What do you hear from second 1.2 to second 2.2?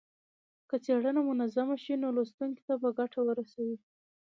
منظمه شي نو